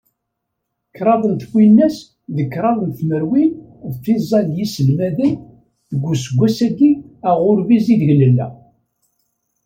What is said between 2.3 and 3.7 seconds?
d kraḍ tmerwin